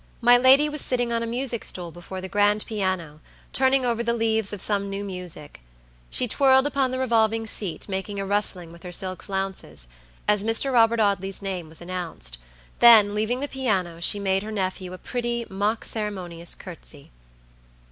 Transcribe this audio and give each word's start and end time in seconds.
My 0.19 0.35
lady 0.35 0.67
was 0.67 0.81
sitting 0.81 1.13
on 1.13 1.21
a 1.21 1.27
music 1.27 1.63
stool 1.63 1.91
before 1.91 2.21
the 2.21 2.27
grand 2.27 2.65
piano, 2.65 3.19
turning 3.53 3.85
over 3.85 4.01
the 4.01 4.15
leaves 4.15 4.51
of 4.51 4.59
some 4.59 4.89
new 4.89 5.03
music. 5.03 5.61
She 6.09 6.27
twirled 6.27 6.65
upon 6.65 6.89
the 6.89 6.97
revolving 6.97 7.45
seat, 7.45 7.87
making 7.87 8.19
a 8.19 8.25
rustling 8.25 8.71
with 8.71 8.81
her 8.81 8.91
silk 8.91 9.21
flounces, 9.21 9.87
as 10.27 10.43
Mr. 10.43 10.73
Robert 10.73 10.99
Audley's 10.99 11.43
name 11.43 11.69
was 11.69 11.81
announced; 11.81 12.39
then, 12.79 13.13
leaving 13.13 13.41
the 13.41 13.47
piano, 13.47 13.99
she 14.01 14.19
made 14.19 14.41
her 14.41 14.51
nephew 14.51 14.91
a 14.91 14.97
pretty, 14.97 15.45
mock 15.51 15.85
ceremonious 15.85 16.55
courtesy. 16.55 17.11